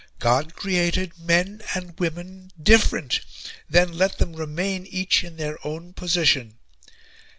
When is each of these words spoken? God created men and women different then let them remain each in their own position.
God 0.17 0.55
created 0.55 1.19
men 1.19 1.61
and 1.75 1.93
women 1.99 2.51
different 2.59 3.19
then 3.69 3.95
let 3.95 4.17
them 4.17 4.33
remain 4.35 4.87
each 4.87 5.23
in 5.23 5.37
their 5.37 5.59
own 5.63 5.93
position. 5.93 6.57